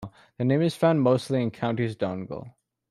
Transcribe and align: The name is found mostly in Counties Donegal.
The 0.39 0.45
name 0.45 0.63
is 0.63 0.73
found 0.75 1.03
mostly 1.03 1.43
in 1.43 1.51
Counties 1.51 1.95
Donegal. 1.95 2.55